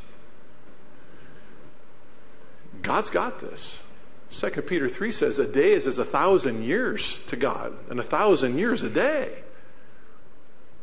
[2.82, 3.82] God's got this.
[4.32, 8.04] 2 Peter 3 says a day is as a thousand years to God, and a
[8.04, 9.40] thousand years a day.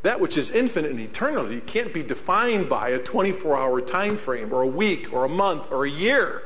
[0.02, 4.52] That which is infinite and eternal can't be defined by a 24 hour time frame
[4.52, 6.42] or a week or a month or a year.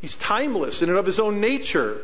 [0.00, 2.02] He's timeless in and of his own nature.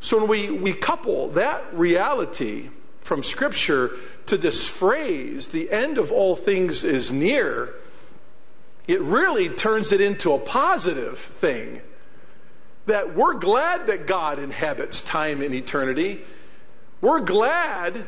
[0.00, 2.70] So when we, we couple that reality
[3.00, 7.74] from Scripture to this phrase, the end of all things is near,
[8.88, 11.82] it really turns it into a positive thing.
[12.86, 16.24] That we're glad that God inhabits time and eternity
[17.00, 18.06] we're glad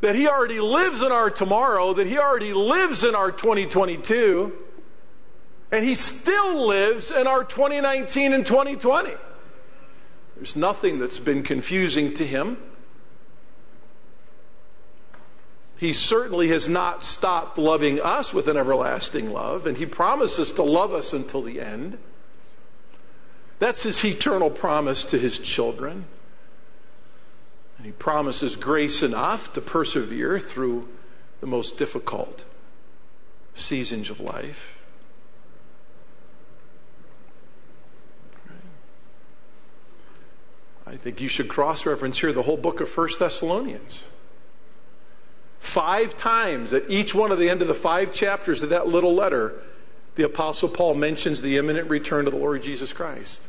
[0.00, 4.52] that He already lives in our tomorrow, that He already lives in our 2022,
[5.72, 9.12] and He still lives in our 2019 and 2020.
[10.36, 12.58] There's nothing that's been confusing to Him.
[15.78, 20.62] He certainly has not stopped loving us with an everlasting love, and He promises to
[20.64, 21.98] love us until the end.
[23.60, 26.06] That's His eternal promise to His children.
[27.76, 30.88] And He promises grace enough to persevere through
[31.40, 32.44] the most difficult
[33.54, 34.76] seasons of life.
[40.84, 44.02] I think you should cross reference here the whole book of First Thessalonians.
[45.58, 49.14] Five times at each one of the end of the five chapters of that little
[49.14, 49.54] letter,
[50.14, 53.40] the Apostle Paul mentions the imminent return of the Lord Jesus Christ.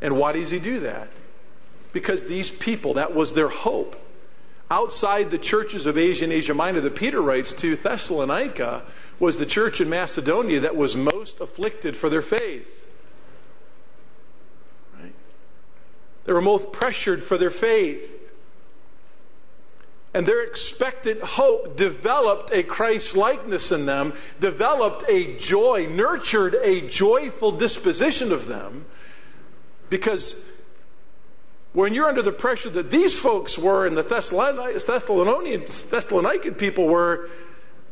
[0.00, 1.08] And why does he do that?
[1.92, 4.00] Because these people, that was their hope.
[4.70, 8.82] Outside the churches of Asia and Asia Minor, that Peter writes to Thessalonica
[9.18, 12.84] was the church in Macedonia that was most afflicted for their faith.
[15.00, 15.14] Right?
[16.24, 18.17] They were most pressured for their faith
[20.14, 26.80] and their expectant hope developed a Christ likeness in them, developed a joy, nurtured a
[26.88, 28.86] joyful disposition of them.
[29.90, 30.34] Because
[31.72, 37.28] when you're under the pressure that these folks were and the Thessalonian, Thessalonican people were,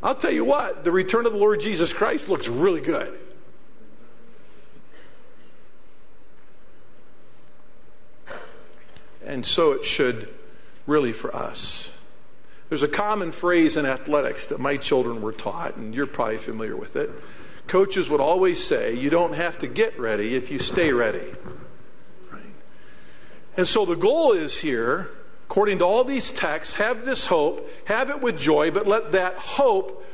[0.02, 3.18] I'll tell you what, the return of the Lord Jesus Christ looks really good.
[9.24, 10.32] And so it should
[10.86, 11.90] really for us.
[12.68, 16.76] There's a common phrase in athletics that my children were taught, and you're probably familiar
[16.76, 17.10] with it.
[17.68, 21.34] Coaches would always say, You don't have to get ready if you stay ready.
[22.30, 22.42] Right?
[23.56, 25.10] And so the goal is here,
[25.46, 29.34] according to all these texts, have this hope, have it with joy, but let that
[29.36, 30.04] hope,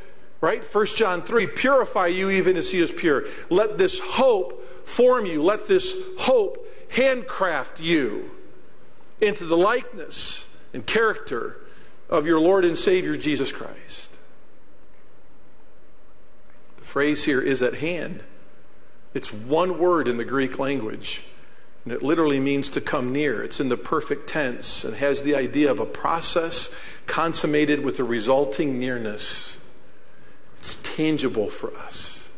[0.42, 0.62] right?
[0.62, 3.24] 1 John 3, purify you even as he is pure.
[3.48, 5.42] Let this hope form you.
[5.42, 8.30] Let this hope handcraft you
[9.22, 11.61] into the likeness and character
[12.12, 14.10] of your Lord and Savior Jesus Christ.
[16.76, 18.22] The phrase here is at hand.
[19.14, 21.22] It's one word in the Greek language,
[21.84, 23.42] and it literally means to come near.
[23.42, 26.70] It's in the perfect tense and has the idea of a process
[27.06, 29.56] consummated with a resulting nearness.
[30.58, 32.28] It's tangible for us.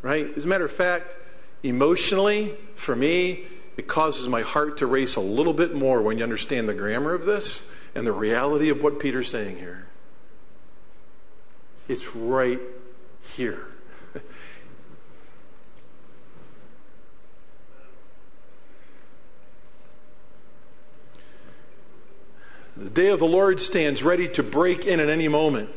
[0.00, 0.30] Right?
[0.36, 1.16] As a matter of fact,
[1.64, 3.46] emotionally, for me,
[3.76, 7.12] it causes my heart to race a little bit more when you understand the grammar
[7.12, 7.64] of this
[7.94, 9.86] and the reality of what Peter's saying here.
[11.88, 12.60] It's right
[13.36, 13.66] here.
[22.76, 25.70] the day of the Lord stands ready to break in at any moment.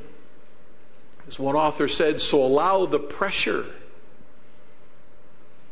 [1.27, 3.65] As one author said, so allow the pressure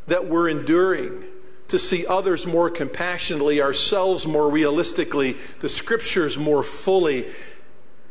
[0.08, 1.24] that we're enduring
[1.68, 7.28] to see others more compassionately, ourselves more realistically, the scriptures more fully,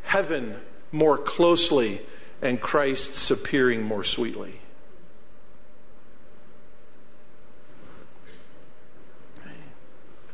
[0.03, 0.57] heaven
[0.91, 2.01] more closely,
[2.41, 4.59] and Christ's appearing more sweetly.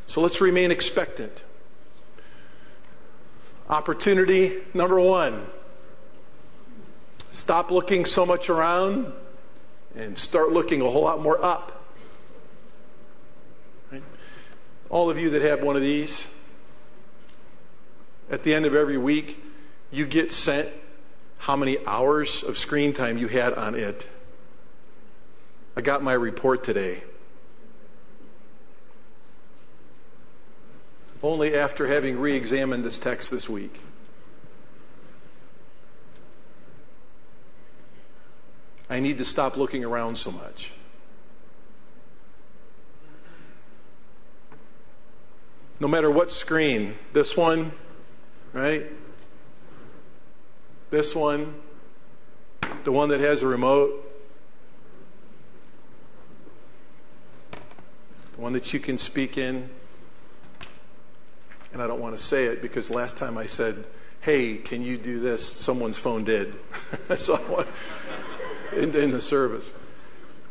[0.08, 1.44] So let's remain expectant.
[3.70, 5.48] Opportunity number one
[7.30, 9.14] stop looking so much around
[9.96, 11.81] and start looking a whole lot more up.
[14.92, 16.26] All of you that have one of these,
[18.30, 19.42] at the end of every week,
[19.90, 20.68] you get sent
[21.38, 24.10] how many hours of screen time you had on it.
[25.78, 27.04] I got my report today.
[31.24, 33.80] Only after having re examined this text this week.
[38.90, 40.74] I need to stop looking around so much.
[45.82, 47.72] No matter what screen, this one,
[48.54, 48.86] right?
[50.92, 51.56] This one,
[52.84, 54.08] the one that has a remote,
[58.36, 59.72] the one that you can speak in.
[61.74, 63.84] And I don't want to say it because last time I said,
[64.20, 65.44] hey, can you do this?
[65.44, 66.54] Someone's phone did.
[67.18, 67.68] so I want,
[68.74, 69.72] in, in the service.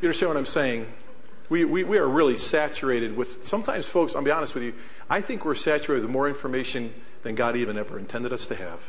[0.01, 0.93] You understand what I'm saying?
[1.51, 4.73] We, we, we are really saturated with, sometimes, folks, I'll be honest with you,
[5.11, 6.95] I think we're saturated with more information
[7.25, 8.81] than God even ever intended us to have.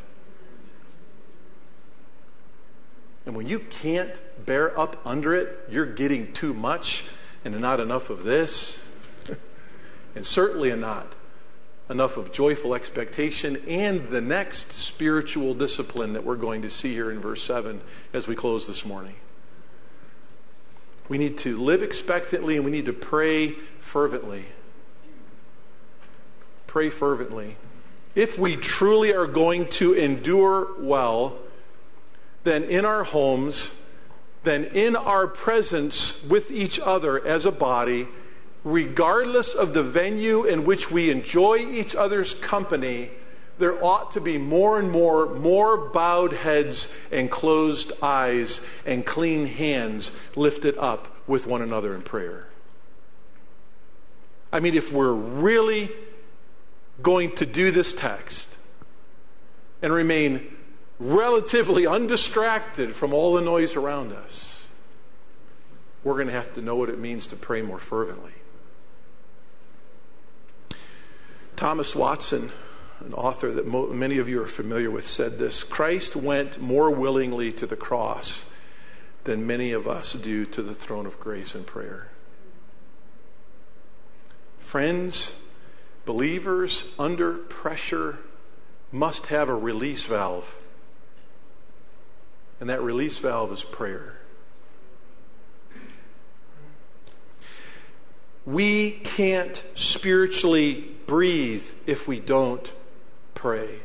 [3.26, 4.14] And when you can't
[4.46, 7.04] bear up under it, you're getting too much
[7.44, 8.80] and not enough of this,
[10.16, 11.14] and certainly not
[11.90, 17.12] enough of joyful expectation and the next spiritual discipline that we're going to see here
[17.12, 17.82] in verse 7
[18.14, 19.16] as we close this morning.
[21.12, 24.46] We need to live expectantly and we need to pray fervently.
[26.68, 27.58] Pray fervently.
[28.16, 31.38] If we truly are going to endure well,
[32.46, 33.76] then in our homes,
[34.44, 38.08] then in our presence with each other as a body,
[38.64, 43.12] regardless of the venue in which we enjoy each other's company,
[43.62, 49.46] there ought to be more and more, more bowed heads and closed eyes and clean
[49.46, 52.48] hands lifted up with one another in prayer.
[54.52, 55.92] I mean, if we're really
[57.02, 58.50] going to do this text
[59.82, 60.58] and remain
[61.00, 64.66] relatively undistracted from all the noise around us,
[66.04, 68.34] we're going to have to know what it means to pray more fervently.
[71.56, 72.50] Thomas Watson,
[73.06, 76.90] an author that mo- many of you are familiar with, said this Christ went more
[76.90, 78.46] willingly to the cross
[79.24, 82.10] than many of us do to the throne of grace and prayer.
[84.60, 85.34] Friends,
[86.06, 88.20] believers under pressure
[88.92, 90.58] must have a release valve.
[92.60, 94.18] And that release valve is prayer.
[98.46, 102.72] We can't spiritually breathe if we don't
[103.42, 103.80] pray.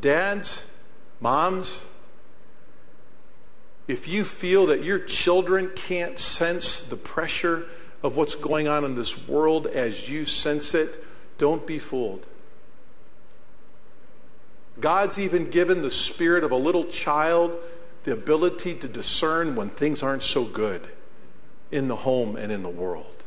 [0.00, 0.64] Dads,
[1.20, 1.84] moms,
[3.86, 7.66] if you feel that your children can't sense the pressure
[8.02, 11.04] of what's going on in this world as you sense it,
[11.36, 12.26] don't be fooled.
[14.80, 17.54] God's even given the spirit of a little child
[18.04, 20.88] the ability to discern when things aren't so good
[21.70, 23.17] in the home and in the world.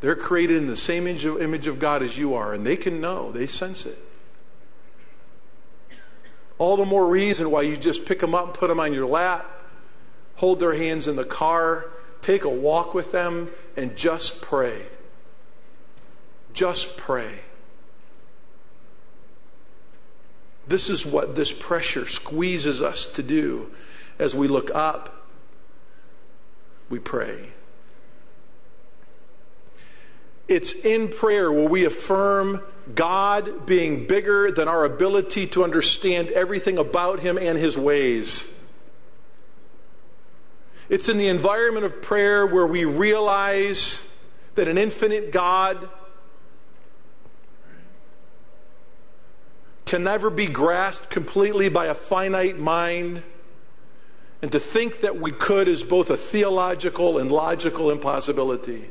[0.00, 3.30] They're created in the same image of God as you are, and they can know,
[3.30, 3.98] they sense it.
[6.58, 9.06] All the more reason why you just pick them up and put them on your
[9.06, 9.50] lap,
[10.36, 11.86] hold their hands in the car,
[12.22, 14.86] take a walk with them, and just pray.
[16.52, 17.40] Just pray.
[20.66, 23.70] This is what this pressure squeezes us to do
[24.18, 25.20] as we look up
[26.90, 27.52] we pray.
[30.50, 36.76] It's in prayer where we affirm God being bigger than our ability to understand everything
[36.76, 38.48] about Him and His ways.
[40.88, 44.04] It's in the environment of prayer where we realize
[44.56, 45.88] that an infinite God
[49.86, 53.22] can never be grasped completely by a finite mind.
[54.42, 58.90] And to think that we could is both a theological and logical impossibility.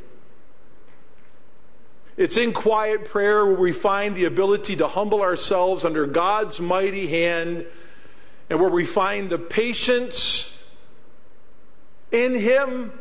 [2.19, 7.07] It's in quiet prayer where we find the ability to humble ourselves under God's mighty
[7.07, 7.65] hand
[8.49, 10.53] and where we find the patience
[12.11, 12.91] in Him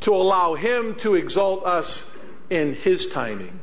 [0.00, 2.04] to allow Him to exalt us
[2.50, 3.58] in His timing.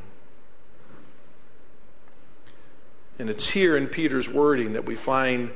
[3.20, 5.52] And it's here in Peter's wording that we find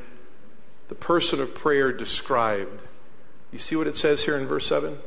[0.89, 2.83] the person of prayer described.
[3.51, 4.99] You see what it says here in verse 7?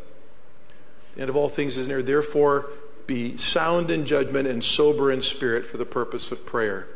[1.14, 2.02] The end of all things is near.
[2.02, 2.70] Therefore,
[3.06, 6.86] be sound in judgment and sober in spirit for the purpose of prayer.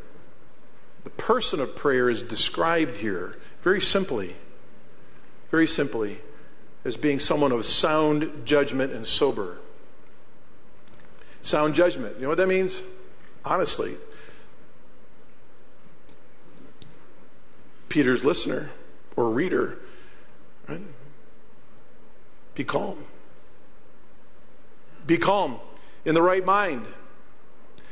[1.04, 4.36] The person of prayer is described here very simply,
[5.50, 6.20] very simply,
[6.84, 9.58] as being someone of sound judgment and sober.
[11.42, 12.16] Sound judgment.
[12.16, 12.82] You know what that means?
[13.44, 13.96] Honestly,
[17.88, 18.70] Peter's listener
[19.16, 19.78] or reader,
[20.68, 20.82] right?
[22.54, 23.04] Be calm.
[25.06, 25.60] Be calm
[26.04, 26.86] in the right mind.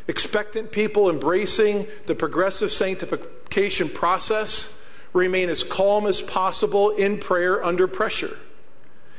[0.09, 4.73] Expectant people embracing the progressive sanctification process
[5.13, 8.37] remain as calm as possible in prayer under pressure.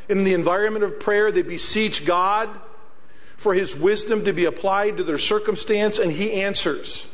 [0.10, 2.50] In the environment of prayer, they beseech God
[3.38, 7.06] for his wisdom to be applied to their circumstance, and he answers.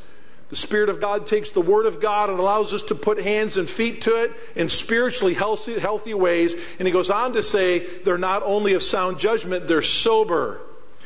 [0.50, 3.58] The Spirit of God takes the Word of God and allows us to put hands
[3.58, 6.56] and feet to it in spiritually healthy, healthy ways.
[6.80, 10.62] And he goes on to say they're not only of sound judgment, they're sober.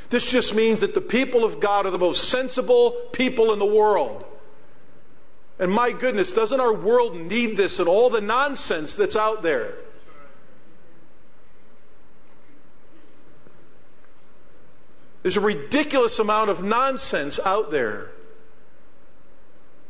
[0.09, 3.65] This just means that the people of God are the most sensible people in the
[3.65, 4.25] world.
[5.59, 9.75] And my goodness, doesn't our world need this and all the nonsense that's out there?
[15.21, 18.11] There's a ridiculous amount of nonsense out there.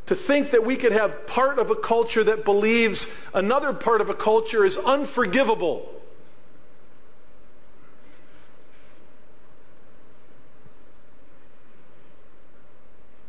[0.08, 4.10] To think that we could have part of a culture that believes another part of
[4.10, 5.90] a culture is unforgivable.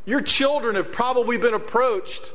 [0.06, 2.30] Your children have probably been approached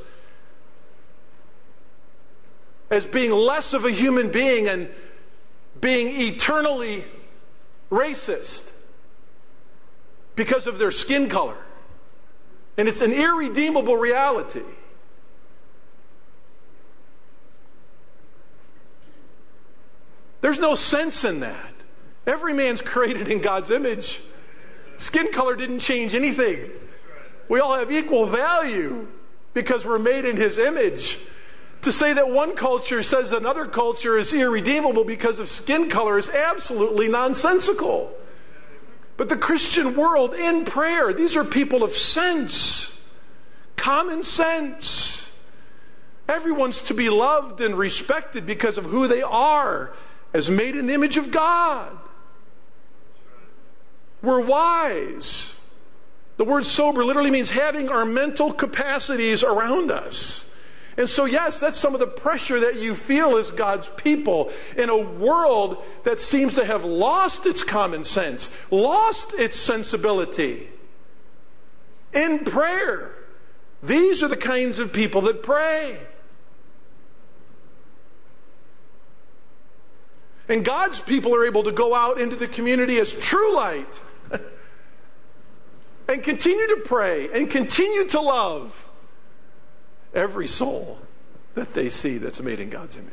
[2.90, 4.88] as being less of a human being and
[5.80, 7.04] being eternally
[7.90, 8.64] racist
[10.34, 11.56] because of their skin color.
[12.76, 14.62] And it's an irredeemable reality.
[20.40, 21.74] There's no sense in that.
[22.26, 24.20] Every man's created in God's image.
[24.98, 26.70] Skin color didn't change anything.
[27.50, 29.08] We all have equal value
[29.54, 31.18] because we're made in His image.
[31.82, 36.30] To say that one culture says another culture is irredeemable because of skin color is
[36.30, 38.12] absolutely nonsensical.
[39.16, 42.96] But the Christian world in prayer, these are people of sense,
[43.76, 45.32] common sense.
[46.28, 49.92] Everyone's to be loved and respected because of who they are
[50.32, 51.98] as made in the image of God.
[54.22, 55.56] We're wise.
[56.40, 60.46] The word sober literally means having our mental capacities around us.
[60.96, 64.88] And so, yes, that's some of the pressure that you feel as God's people in
[64.88, 70.70] a world that seems to have lost its common sense, lost its sensibility.
[72.14, 73.12] In prayer,
[73.82, 76.00] these are the kinds of people that pray.
[80.48, 84.00] And God's people are able to go out into the community as true light
[86.10, 88.88] and continue to pray and continue to love
[90.12, 90.98] every soul
[91.54, 93.12] that they see that's made in God's image.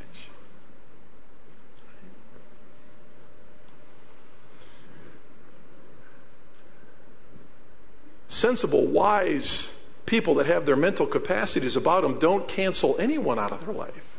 [8.28, 9.74] Sensible, wise
[10.08, 14.16] people that have their mental capacities about them don't cancel anyone out of their life.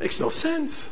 [0.00, 0.88] Makes no sense.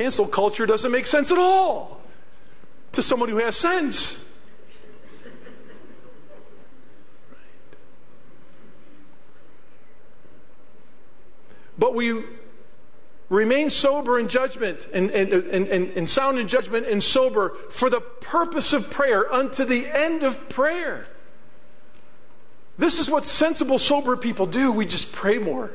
[0.00, 2.00] Cancel culture doesn't make sense at all
[2.92, 4.18] to someone who has sense.
[11.76, 12.24] But we
[13.28, 18.00] remain sober in judgment and, and, and, and, sound in judgment and sober for the
[18.00, 21.08] purpose of prayer unto the end of prayer.
[22.78, 24.72] This is what sensible, sober people do.
[24.72, 25.70] We just pray more.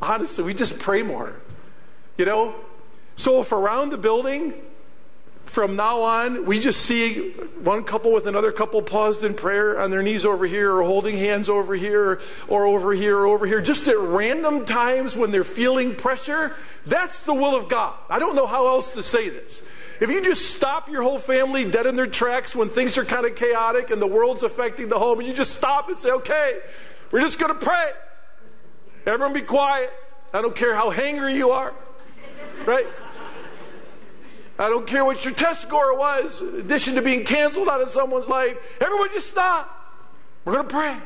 [0.00, 1.36] Honestly, we just pray more.
[2.16, 2.54] You know?
[3.16, 4.54] So if around the building
[5.46, 7.30] from now on, we just see
[7.62, 11.16] one couple with another couple paused in prayer on their knees over here, or holding
[11.16, 15.44] hands over here, or over here, or over here, just at random times when they're
[15.44, 16.54] feeling pressure.
[16.84, 17.94] That's the will of God.
[18.10, 19.62] I don't know how else to say this.
[19.98, 23.24] If you just stop your whole family dead in their tracks when things are kind
[23.24, 26.58] of chaotic and the world's affecting the home, and you just stop and say, okay,
[27.10, 27.92] we're just going to pray.
[29.06, 29.90] Everyone be quiet.
[30.34, 31.72] I don't care how hangry you are,
[32.66, 32.86] right?
[34.58, 37.90] I don't care what your test score was, in addition to being canceled out of
[37.90, 38.56] someone's life.
[38.80, 39.72] Everyone just stop.
[40.44, 40.96] We're going to pray.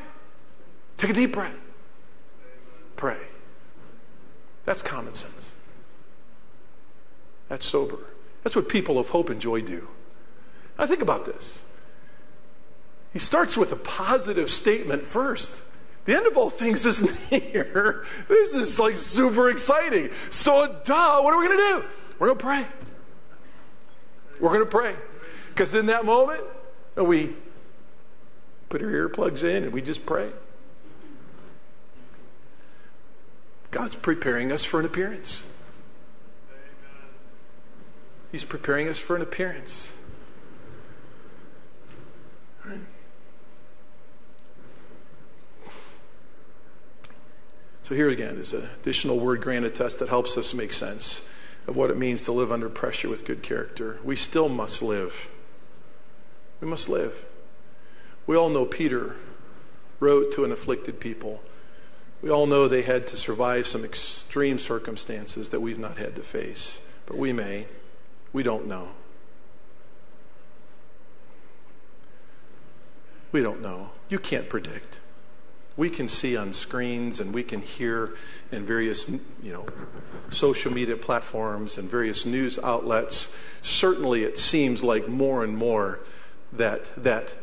[0.97, 1.55] Take a deep breath.
[2.95, 3.17] Pray.
[4.65, 5.51] That's common sense.
[7.49, 7.97] That's sober.
[8.43, 9.87] That's what people of hope and joy do.
[10.79, 11.61] Now, think about this.
[13.11, 15.61] He starts with a positive statement first.
[16.05, 18.05] The end of all things isn't here.
[18.27, 20.11] This is like super exciting.
[20.29, 21.85] So, duh, what are we going to do?
[22.19, 22.80] We're going to pray.
[24.41, 24.95] We're going to pray.
[25.49, 26.43] Because in that moment,
[26.95, 27.35] we
[28.69, 30.31] put our earplugs in and we just pray.
[33.69, 35.43] God's preparing us for an appearance.
[38.31, 39.91] He's preparing us for an appearance.
[42.65, 42.79] Right.
[47.83, 51.21] So here again is an additional word granted to us that helps us make sense
[51.67, 53.99] of what it means to live under pressure with good character.
[54.03, 55.29] We still must live.
[56.59, 57.25] We must live.
[58.27, 59.15] We all know Peter
[59.99, 61.41] wrote to an afflicted people.
[62.21, 66.21] We all know they had to survive some extreme circumstances that we've not had to
[66.21, 67.67] face, but we may.
[68.31, 68.89] We don't know.
[73.31, 73.91] We don't know.
[74.09, 74.97] You can't predict
[75.77, 78.15] we can see on screens and we can hear
[78.51, 79.65] in various you know
[80.29, 83.29] social media platforms and various news outlets
[83.61, 85.99] certainly it seems like more and more
[86.51, 87.33] that that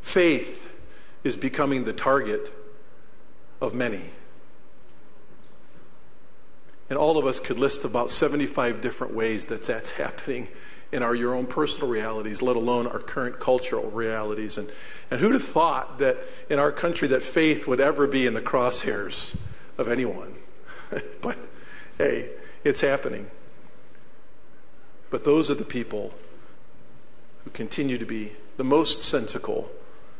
[0.00, 0.66] faith
[1.24, 2.52] is becoming the target
[3.60, 4.02] of many.
[6.88, 10.48] And all of us could list about 75 different ways that that's happening
[10.90, 14.56] in our your own personal realities, let alone our current cultural realities.
[14.56, 14.70] And,
[15.10, 16.16] and who'd have thought that
[16.48, 19.36] in our country that faith would ever be in the crosshairs
[19.76, 20.34] of anyone?
[21.20, 21.36] but
[21.98, 22.30] hey,
[22.64, 23.30] it's happening.
[25.10, 26.14] but those are the people
[27.44, 29.70] who continue to be the most sensical,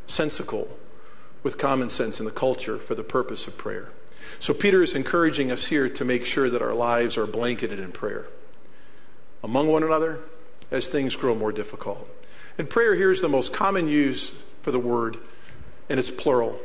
[0.06, 0.78] sensical
[1.42, 3.90] with common sense in the culture for the purpose of prayer.
[4.38, 7.92] So Peter is encouraging us here to make sure that our lives are blanketed in
[7.92, 8.26] prayer
[9.42, 10.20] among one another
[10.70, 12.08] as things grow more difficult.
[12.58, 15.16] And prayer here is the most common use for the word,
[15.88, 16.58] and it's plural.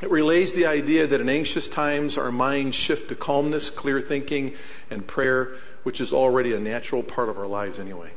[0.00, 4.54] It relays the idea that in anxious times our minds shift to calmness, clear thinking,
[4.90, 8.10] and prayer, which is already a natural part of our lives anyway.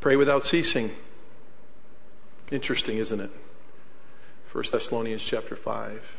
[0.00, 0.94] Pray without ceasing.
[2.50, 3.30] Interesting, isn't it?
[4.52, 6.16] 1 Thessalonians chapter 5.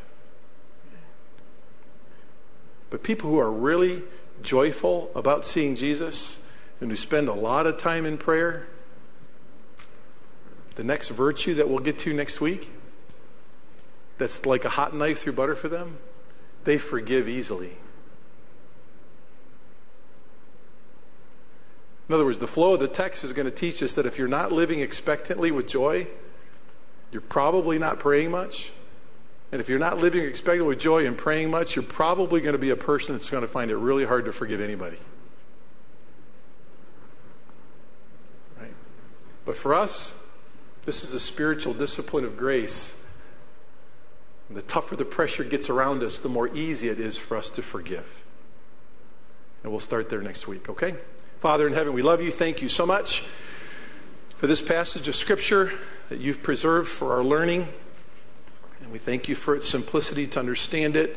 [2.90, 4.02] But people who are really
[4.42, 6.38] joyful about seeing Jesus
[6.80, 8.66] and who spend a lot of time in prayer,
[10.74, 12.70] the next virtue that we'll get to next week,
[14.18, 15.98] that's like a hot knife through butter for them,
[16.64, 17.76] they forgive easily.
[22.08, 24.18] In other words, the flow of the text is going to teach us that if
[24.18, 26.06] you're not living expectantly with joy,
[27.10, 28.72] you're probably not praying much.
[29.52, 32.58] And if you're not living expectantly with joy and praying much, you're probably going to
[32.58, 34.96] be a person that's going to find it really hard to forgive anybody.
[38.58, 38.72] Right?
[39.44, 40.14] But for us,
[40.86, 42.94] this is a spiritual discipline of grace.
[44.48, 47.50] And the tougher the pressure gets around us, the more easy it is for us
[47.50, 48.06] to forgive.
[49.62, 50.96] And we'll start there next week, okay?
[51.40, 52.30] Father in heaven, we love you.
[52.30, 53.22] Thank you so much
[54.38, 55.72] for this passage of Scripture
[56.08, 57.68] that you've preserved for our learning.
[58.92, 61.16] We thank you for its simplicity to understand it.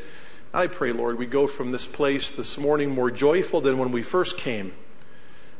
[0.54, 4.02] I pray, Lord, we go from this place this morning more joyful than when we
[4.02, 4.72] first came.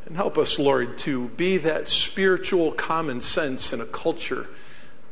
[0.06, 4.48] And help us, Lord, to be that spiritual common sense in a culture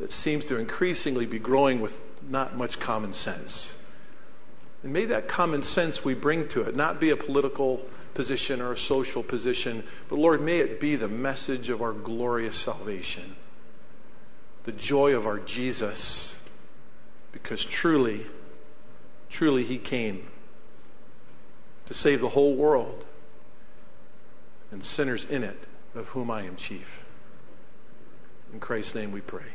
[0.01, 3.75] that seems to increasingly be growing with not much common sense.
[4.83, 7.85] And may that common sense we bring to it not be a political
[8.15, 12.57] position or a social position, but Lord, may it be the message of our glorious
[12.57, 13.37] salvation,
[14.65, 16.39] the joy of our Jesus,
[17.35, 18.27] because truly,
[19.29, 20.29] truly He came
[21.85, 23.05] to save the whole world
[24.71, 25.59] and sinners in it,
[25.95, 27.03] of whom I am chief.
[28.53, 29.54] In Christ's name we pray.